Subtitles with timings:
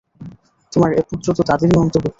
[0.73, 2.09] তোমার এ পুত্র তো তাদেরই অন্তর্ভুক্ত।